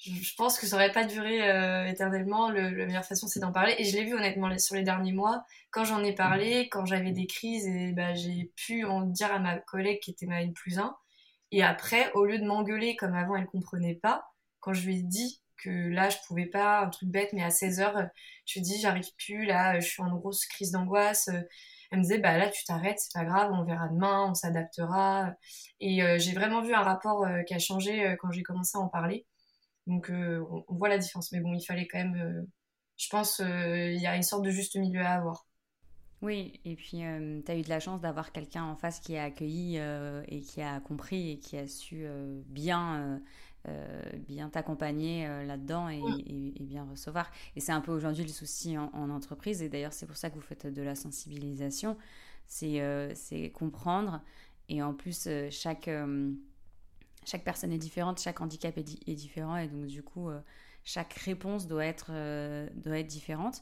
[0.00, 2.50] je pense que ça aurait pas duré euh, éternellement.
[2.50, 3.74] Le, la meilleure façon, c'est d'en parler.
[3.78, 5.44] Et je l'ai vu honnêtement sur les derniers mois.
[5.70, 9.38] Quand j'en ai parlé, quand j'avais des crises, et bah, j'ai pu en dire à
[9.40, 10.96] ma collègue qui était ma N plus 1.
[11.50, 14.24] Et après, au lieu de m'engueuler comme avant, elle comprenait pas.
[14.60, 17.50] Quand je lui ai dit que là, je pouvais pas, un truc bête, mais à
[17.50, 18.08] 16 heures,
[18.46, 21.28] je lui ai dit, j'arrive plus, là, je suis en grosse crise d'angoisse.
[21.90, 25.32] Elle me disait, bah là, tu t'arrêtes, c'est pas grave, on verra demain, on s'adaptera.
[25.80, 28.80] Et euh, j'ai vraiment vu un rapport euh, qui a changé quand j'ai commencé à
[28.80, 29.26] en parler.
[29.88, 31.32] Donc euh, on, voit la différence.
[31.32, 32.42] Mais bon, il fallait quand même, euh,
[32.96, 35.46] je pense, euh, il y a une sorte de juste milieu à avoir.
[36.20, 39.24] Oui, et puis tu as eu de la chance d'avoir quelqu'un en face qui a
[39.24, 39.78] accueilli
[40.26, 42.08] et qui a compris et qui a su
[42.46, 43.20] bien,
[44.26, 46.00] bien t'accompagner là-dedans et,
[46.62, 47.30] bien recevoir.
[47.54, 50.28] Et c'est un peu aujourd'hui le souci en, en entreprise, et d'ailleurs c'est pour ça
[50.28, 51.96] que vous faites de la sensibilisation,
[52.48, 54.20] c'est comprendre,
[54.68, 55.88] et en plus chaque
[57.24, 60.40] chaque personne est différente, chaque handicap est, différent et donc du coup, euh,
[60.84, 63.60] chaque réponse doit être, euh, doit être différente.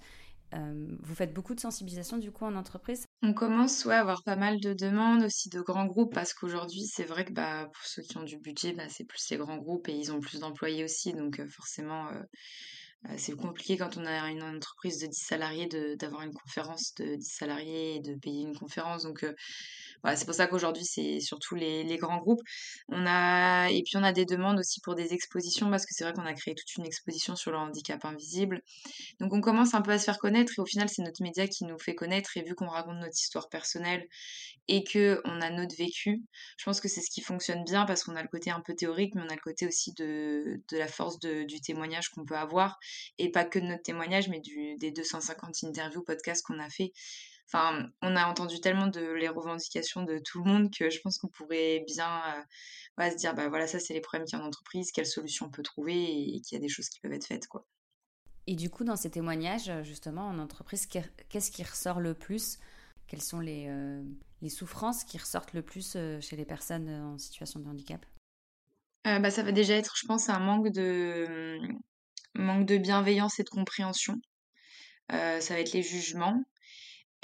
[0.55, 3.05] Euh, vous faites beaucoup de sensibilisation du coup en entreprise?
[3.23, 6.85] On commence ouais, à avoir pas mal de demandes aussi de grands groupes parce qu'aujourd'hui
[6.85, 9.57] c'est vrai que bah, pour ceux qui ont du budget bah, c'est plus les grands
[9.57, 12.09] groupes et ils ont plus d'employés aussi donc forcément
[13.16, 17.24] c'est compliqué quand on a une entreprise de 10 salariés d'avoir une conférence de 10
[17.24, 19.24] salariés et de payer une conférence donc
[20.14, 22.42] c'est pour ça qu'aujourd'hui, c'est surtout les, les, grands groupes.
[22.88, 26.04] On a, et puis, on a des demandes aussi pour des expositions, parce que c'est
[26.04, 28.62] vrai qu'on a créé toute une exposition sur le handicap invisible.
[29.20, 31.48] Donc, on commence un peu à se faire connaître, et au final, c'est notre média
[31.48, 32.37] qui nous fait connaître.
[32.37, 34.06] Et vu qu'on raconte notre histoire personnelle
[34.68, 36.22] et qu'on a notre vécu,
[36.56, 38.74] je pense que c'est ce qui fonctionne bien, parce qu'on a le côté un peu
[38.74, 42.24] théorique, mais on a le côté aussi de, de la force de, du témoignage qu'on
[42.24, 42.78] peut avoir.
[43.18, 46.92] Et pas que de notre témoignage, mais du, des 250 interviews, podcasts qu'on a fait.
[47.49, 51.18] Enfin, on a entendu tellement de les revendications de tout le monde que je pense
[51.18, 52.20] qu'on pourrait bien
[52.99, 55.07] euh, se dire, bah voilà, ça c'est les problèmes qu'il y a en entreprise, quelles
[55.07, 57.64] solutions on peut trouver et, qu'il y a des choses qui peuvent être faites, quoi.
[58.49, 62.59] Et du coup, dans ces témoignages, justement, en entreprise, qu'est-ce qui ressort le plus?
[63.07, 64.03] Quelles sont les, euh,
[64.40, 68.05] les, souffrances qui ressortent le plus euh, chez les personnes en situation de handicap?
[69.05, 71.59] Bah, Ça va déjà être, je pense, un manque de,
[72.38, 74.16] manque de bienveillance et de compréhension.
[75.11, 76.42] ça va être les jugements.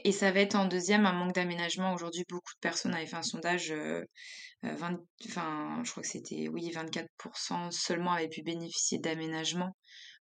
[0.05, 1.95] Et ça va être en deuxième un manque d'aménagement.
[1.95, 4.05] Aujourd'hui, beaucoup de personnes avaient fait un sondage, euh,
[4.65, 9.77] euh enfin, je crois que c'était, oui, 24% seulement avaient pu bénéficier d'aménagement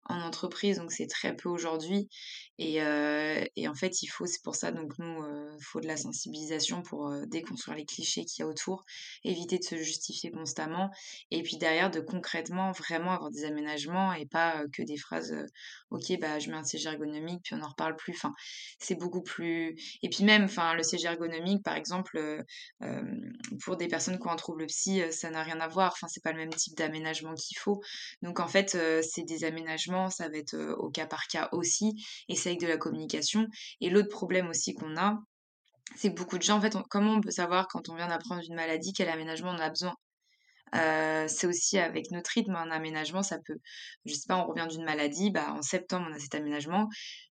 [0.06, 2.10] en entreprise, donc c'est très peu aujourd'hui.
[2.58, 5.88] Et, euh, et, en fait, il faut, c'est pour ça, donc nous, euh, faut de
[5.88, 8.86] la sensibilisation pour déconstruire les clichés qu'il y a autour,
[9.24, 10.90] éviter de se justifier constamment,
[11.32, 15.36] et puis derrière de concrètement vraiment avoir des aménagements et pas que des phrases
[15.90, 18.14] ok bah je mets un siège ergonomique puis on n'en reparle plus.
[18.14, 18.34] Enfin
[18.80, 22.44] c'est beaucoup plus et puis même enfin le siège ergonomique par exemple
[23.64, 25.92] pour des personnes qui ont un trouble psy ça n'a rien à voir.
[25.94, 27.82] Enfin c'est pas le même type d'aménagement qu'il faut.
[28.22, 31.94] Donc en fait c'est des aménagements ça va être au cas par cas aussi
[32.30, 33.48] et c'est avec de la communication.
[33.82, 35.20] Et l'autre problème aussi qu'on a,
[35.96, 38.56] c'est beaucoup de gens, en fait, comment on peut savoir quand on vient d'apprendre une
[38.56, 39.96] maladie quel aménagement on a besoin?
[40.76, 43.58] Euh, c'est aussi avec notre rythme, un aménagement, ça peut,
[44.06, 46.88] je sais pas, on revient d'une maladie, bah en septembre on a cet aménagement.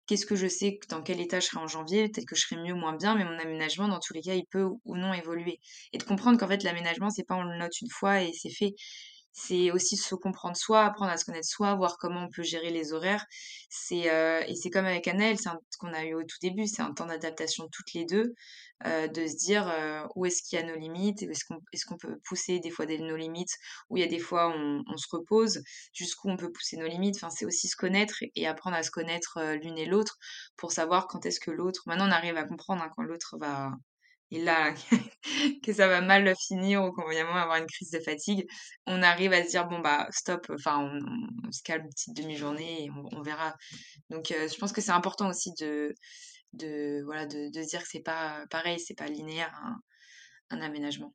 [0.08, 2.10] Qu'est-ce que je sais dans quel état je serai en janvier?
[2.10, 4.34] Peut-être que je serai mieux ou moins bien, mais mon aménagement, dans tous les cas,
[4.34, 5.60] il peut ou non évoluer.
[5.94, 8.50] Et de comprendre qu'en fait l'aménagement, c'est pas on le note une fois et c'est
[8.50, 8.74] fait
[9.40, 12.72] c'est aussi se comprendre soi, apprendre à se connaître soi, voir comment on peut gérer
[12.72, 13.26] les horaires.
[13.70, 16.66] C'est euh, et c'est comme avec Annelle, c'est ce qu'on a eu au tout début,
[16.66, 18.34] c'est un temps d'adaptation toutes les deux,
[18.88, 21.86] euh, de se dire euh, où est-ce qu'il y a nos limites, est-ce qu'on est-ce
[21.86, 23.56] qu'on peut pousser des fois nos limites,
[23.92, 25.62] où il y a des fois on, on se repose,
[25.94, 27.18] jusqu'où on peut pousser nos limites.
[27.18, 30.18] Enfin, c'est aussi se connaître et, apprendre à se connaître l'une et l'autre
[30.56, 31.84] pour savoir quand est-ce que l'autre.
[31.86, 33.72] Maintenant, on arrive à comprendre hein, quand l'autre va
[34.32, 34.74] et là,
[35.64, 38.46] que ça va mal finir ou qu'on va vraiment avoir une crise de fatigue,
[38.86, 42.86] on arrive à se dire bon bah stop, enfin on, se calme une petite demi-journée
[42.86, 43.56] et on, verra.
[44.10, 45.94] Donc euh, je pense que c'est important aussi de,
[46.54, 51.14] de voilà de, dire que c'est pas pareil, c'est pas linéaire un, un aménagement.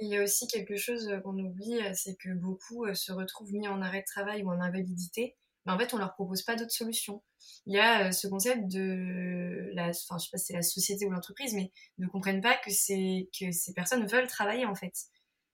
[0.00, 3.80] Il y a aussi quelque chose qu'on oublie, c'est que beaucoup se retrouvent mis en
[3.80, 7.22] arrêt de travail ou en invalidité mais en fait, on leur propose pas d'autres solutions.
[7.66, 10.62] Il y a euh, ce concept de la, enfin, je sais pas si c'est la
[10.62, 14.74] société ou l'entreprise, mais ne comprennent pas que c'est que ces personnes veulent travailler en
[14.74, 14.94] fait.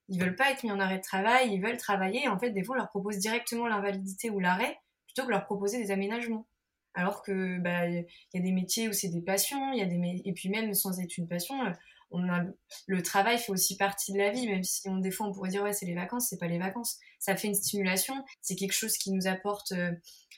[0.09, 2.25] Ils veulent pas être mis en arrêt de travail, ils veulent travailler.
[2.25, 5.45] Et en fait, des fois, on leur propose directement l'invalidité ou l'arrêt plutôt que leur
[5.45, 6.47] proposer des aménagements.
[6.95, 9.87] Alors que bah il y a des métiers où c'est des passions, il y a
[9.87, 11.71] des et puis même sans être une passion, euh,
[12.13, 15.51] le travail fait aussi partie de la vie même si on des fois on pourrait
[15.51, 16.99] dire ouais c'est les vacances c'est pas les vacances.
[17.19, 19.93] Ça fait une stimulation c'est quelque chose qui nous apporte euh,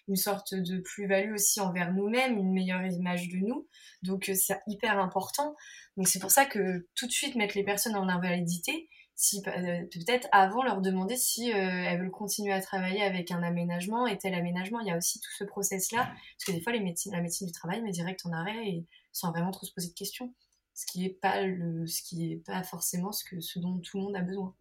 [0.09, 3.69] une sorte de plus-value aussi envers nous-mêmes une meilleure image de nous.
[4.03, 5.55] Donc euh, c'est hyper important.
[5.97, 9.83] Donc c'est pour ça que tout de suite mettre les personnes en invalidité si euh,
[9.93, 14.35] peut-être avant leur demander si elles veulent continuer à travailler avec un aménagement et tel
[14.35, 14.81] aménagement.
[14.81, 17.53] Il y a aussi tout ce process là parce que des fois la médecine du
[17.53, 20.35] travail met direct en arrêt et sans vraiment trop se poser de questions
[20.75, 23.99] ce qui n'est pas, le, ce qui est pas forcément ce, que, ce dont tout
[23.99, 24.55] le monde a besoin.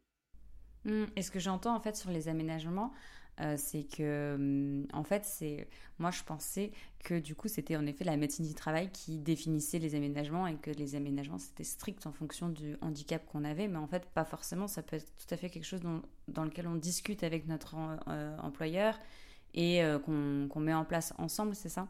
[0.86, 1.06] Mmh.
[1.16, 2.92] Et ce que j'entends en fait sur les aménagements,
[3.40, 5.68] euh, c'est que mmh, en fait c'est
[6.00, 9.80] moi je pensais que du coup c'était en effet la médecine du travail qui définissait
[9.80, 13.78] les aménagements et que les aménagements c'était strict en fonction du handicap qu'on avait mais
[13.78, 15.82] en fait pas forcément ça peut être tout à fait quelque chose
[16.28, 17.76] dans lequel on discute avec notre
[18.10, 19.00] euh, employeur
[19.54, 21.88] et euh, qu'on met en place ensemble c'est ça?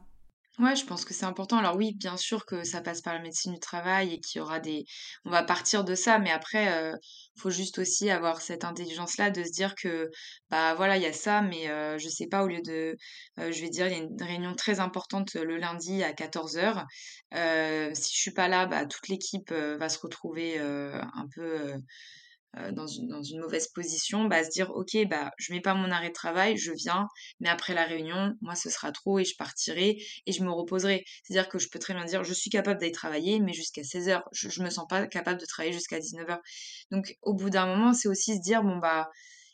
[0.59, 1.57] Ouais, je pense que c'est important.
[1.57, 4.41] Alors oui, bien sûr que ça passe par la médecine du travail et qu'il y
[4.41, 4.83] aura des
[5.23, 6.65] on va partir de ça, mais après,
[7.35, 10.09] il faut juste aussi avoir cette intelligence-là de se dire que,
[10.49, 12.97] bah, voilà, il y a ça, mais je sais pas, au lieu de,
[13.37, 16.85] je vais dire, il y a une réunion très importante le lundi à 14h.
[17.33, 21.73] si je suis pas là, bah, toute l'équipe va se retrouver un peu
[22.57, 25.73] euh, dans, une, dans une mauvaise position, bah, se dire ok bah je mets pas
[25.73, 27.07] mon arrêt de travail, je viens,
[27.39, 31.03] mais après la réunion, moi ce sera trop et je partirai et je me reposerai.
[31.23, 34.21] C'est-à-dire que je peux très bien dire je suis capable d'aller travailler, mais jusqu'à 16h,
[34.33, 36.39] je, je me sens pas capable de travailler jusqu'à 19h.
[36.91, 39.09] Donc au bout d'un moment, c'est aussi se dire bon bah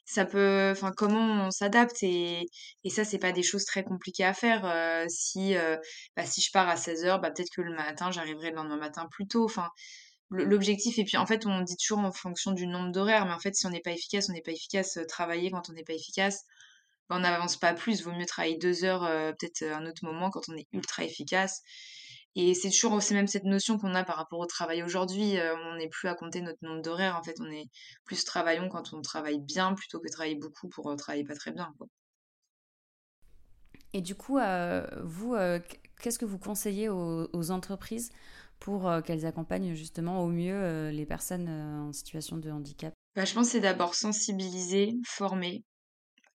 [0.07, 2.45] ça peut enfin comment on s'adapte et,
[2.83, 5.75] et ça c'est pas des choses très compliquées à faire euh, si euh,
[6.15, 9.07] bah, si je pars à 16h bah peut-être que le matin j'arriverai le lendemain matin
[9.12, 9.69] plus tôt enfin
[10.30, 13.40] l'objectif et puis en fait on dit toujours en fonction du nombre d'horaires mais en
[13.40, 15.84] fait si on n'est pas efficace on n'est pas efficace euh, travailler quand on n'est
[15.84, 16.44] pas efficace.
[17.10, 20.04] Ben, on n'avance pas plus vaut mieux travailler deux heures euh, peut-être euh, un autre
[20.04, 21.62] moment quand on est ultra efficace.
[22.36, 24.84] Et c'est toujours c'est même cette notion qu'on a par rapport au travail.
[24.84, 27.16] Aujourd'hui on n'est plus à compter notre nombre d'horaires.
[27.18, 27.66] En fait on est
[28.06, 31.74] plus travaillons quand on travaille bien plutôt que travailler beaucoup pour travailler pas très bien
[31.80, 31.88] quoi.
[33.94, 34.38] et du coup
[35.04, 35.36] vous
[36.00, 38.12] qu'est-ce que vous conseillez aux entreprises
[38.60, 42.93] pour euh, qu'elles accompagnent justement au mieux euh, les personnes euh, en situation de handicap.
[43.15, 45.63] Bah, Je pense que c'est d'abord sensibiliser, former,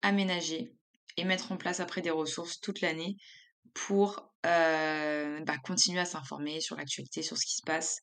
[0.02, 0.74] aménager
[1.18, 3.16] et mettre en place après des ressources toute l'année
[3.74, 8.00] pour bah, continuer à s'informer sur l'actualité, sur ce qui se passe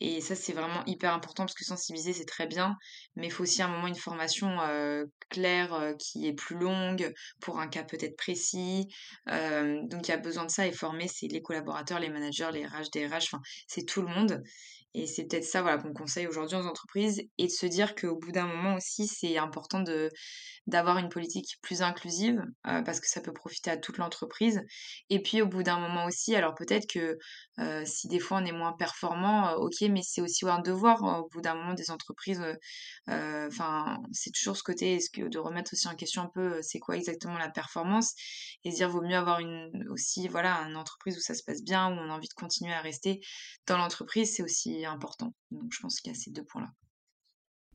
[0.00, 2.76] et ça, c'est vraiment hyper important parce que sensibiliser, c'est très bien,
[3.16, 4.58] mais il faut aussi à un moment une formation
[5.28, 8.88] claire qui est plus longue pour un cas peut-être précis.
[9.26, 12.66] donc, il y a besoin de ça et former, c'est les collaborateurs, les managers, les
[12.66, 14.42] RH, DRH, enfin, c'est tout le monde.
[14.94, 18.16] Et c'est peut-être ça voilà, qu'on conseille aujourd'hui aux entreprises et de se dire qu'au
[18.16, 20.10] bout d'un moment aussi, c'est important de
[20.68, 24.60] d'avoir une politique plus inclusive euh, parce que ça peut profiter à toute l'entreprise.
[25.10, 27.18] Et puis au bout d'un moment aussi, alors peut-être que
[27.58, 31.02] euh, si des fois on est moins performant, euh, ok, mais c'est aussi un devoir
[31.02, 32.42] au bout d'un moment des entreprises.
[33.08, 37.38] Enfin, c'est toujours ce côté de remettre aussi en question un peu c'est quoi exactement
[37.38, 38.14] la performance
[38.64, 41.88] et dire vaut mieux avoir une aussi voilà une entreprise où ça se passe bien
[41.88, 43.20] où on a envie de continuer à rester
[43.66, 45.34] dans l'entreprise, c'est aussi important.
[45.50, 46.72] Donc je pense qu'il y a ces deux points là.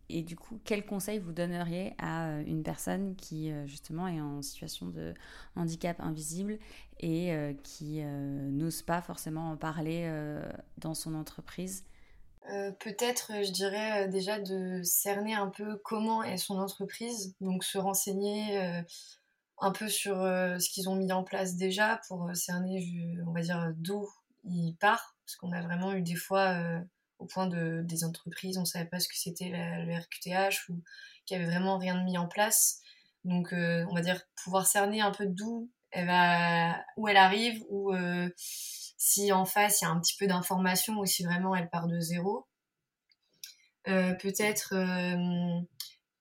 [0.09, 4.21] Et du coup, quel conseil vous donneriez à euh, une personne qui euh, justement est
[4.21, 5.13] en situation de
[5.55, 6.59] handicap invisible
[6.99, 10.09] et euh, qui n'ose pas forcément en parler
[10.77, 11.85] dans son entreprise?
[12.79, 18.83] Peut-être, je dirais déjà de cerner un peu comment est son entreprise, donc se renseigner
[19.59, 23.73] un peu sur ce qu'ils ont mis en place déjà pour cerner, on va dire,
[23.75, 24.07] d'où
[24.45, 26.57] il part, parce qu'on a vraiment eu des fois
[27.19, 30.81] au point de, des entreprises, on ne savait pas ce que c'était le RQTH ou
[31.25, 32.81] qu'il n'y avait vraiment rien de mis en place.
[33.23, 39.31] Donc, euh, on va dire pouvoir cerner un peu d'où elle arrive, ou euh, si
[39.31, 41.99] en face il y a un petit peu d'information ou si vraiment elle part de
[41.99, 42.47] zéro.
[43.87, 44.73] Euh, peut-être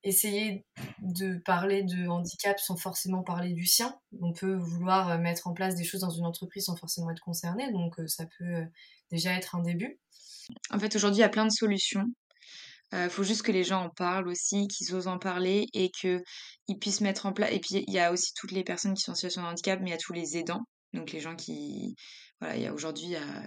[0.06, 0.64] essayer
[1.02, 3.98] de parler de handicap sans forcément parler du sien.
[4.20, 7.72] On peut vouloir mettre en place des choses dans une entreprise sans forcément être concerné,
[7.72, 8.64] donc ça peut
[9.10, 9.98] déjà être un début.
[10.70, 12.04] En fait, aujourd'hui, il y a plein de solutions.
[12.92, 15.90] Il euh, faut juste que les gens en parlent aussi, qu'ils osent en parler et
[15.90, 16.22] qu'ils
[16.80, 17.50] puissent mettre en place.
[17.52, 19.80] Et puis, il y a aussi toutes les personnes qui sont en situation de handicap,
[19.80, 20.62] mais il y a tous les aidants.
[20.92, 21.96] Donc, les gens qui.
[22.40, 23.42] Voilà, il y a aujourd'hui, il y a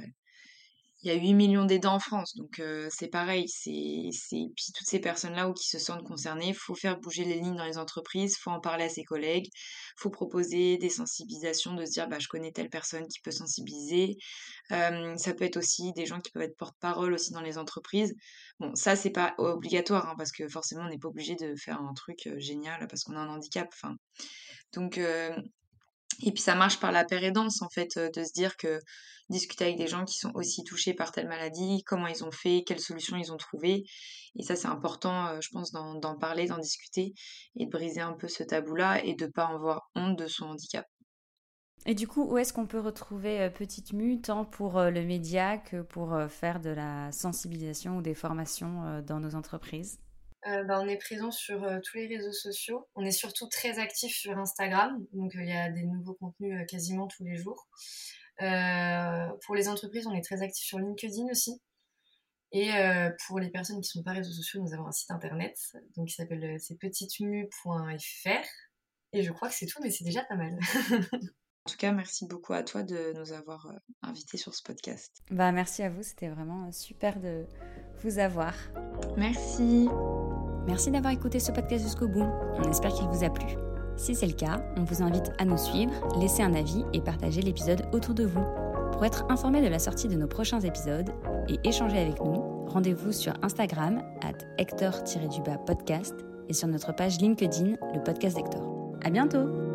[1.01, 3.47] il y a 8 millions d'aidants en France, donc euh, c'est pareil.
[3.47, 4.09] C'est.
[4.29, 7.77] Puis toutes ces personnes-là qui se sentent concernées, faut faire bouger les lignes dans les
[7.77, 9.47] entreprises, faut en parler à ses collègues,
[9.97, 14.17] faut proposer des sensibilisations, de se dire bah, je connais telle personne qui peut sensibiliser.
[14.71, 18.13] Euh, ça peut être aussi des gens qui peuvent être porte-parole aussi dans les entreprises.
[18.59, 21.79] Bon, ça, c'est pas obligatoire, hein, parce que forcément, on n'est pas obligé de faire
[21.81, 23.69] un truc euh, génial parce qu'on a un handicap.
[23.73, 23.95] Enfin,
[24.73, 24.99] donc,
[26.21, 28.79] et puis ça marche par la pérédance, en fait, de se dire que
[29.29, 32.63] discuter avec des gens qui sont aussi touchés par telle maladie, comment ils ont fait,
[32.65, 33.83] quelles solutions ils ont trouvées.
[34.35, 37.13] Et ça, c'est important, je pense, d'en parler, d'en discuter
[37.55, 40.45] et de briser un peu ce tabou-là et de ne pas avoir honte de son
[40.45, 40.85] handicap.
[41.85, 45.81] Et du coup, où est-ce qu'on peut retrouver Petite Mue, tant pour le média que
[45.83, 49.99] pour faire de la sensibilisation ou des formations dans nos entreprises?
[50.47, 52.87] Euh, bah, on est présent sur euh, tous les réseaux sociaux.
[52.95, 56.65] On est surtout très actif sur Instagram, donc euh, il y a des nouveaux contenus
[56.67, 57.67] quasiment tous les jours.
[58.37, 61.61] pour les entreprises, on est très actif sur LinkedIn aussi.
[62.51, 62.71] Et
[63.27, 65.55] pour les personnes qui ne sont pas réseaux sociaux, nous avons un site internet,
[65.95, 68.47] donc qui s'appelle petitemu.fr.
[69.11, 70.57] Et je crois que c'est tout, mais c'est déjà pas mal.
[71.69, 75.21] En tout cas, merci beaucoup à toi de nous avoir invités sur ce podcast.
[75.29, 77.45] Bah, merci à vous, c'était vraiment super de
[78.03, 78.55] vous avoir.
[79.17, 79.87] Merci.
[80.65, 82.25] Merci d'avoir écouté ce podcast jusqu'au bout.
[82.55, 83.45] On espère qu'il vous a plu.
[83.97, 87.43] Si c'est le cas, on vous invite à nous suivre, laisser un avis et partager
[87.43, 88.43] l'épisode autour de vous.
[88.91, 91.13] Pour être informé de la sortie de nos prochains épisodes
[91.49, 96.15] et échanger avec nous, rendez-vous sur Instagram at Hector-podcast
[96.47, 98.97] et sur notre page LinkedIn, le podcast Hector.
[99.03, 99.68] À bientôt!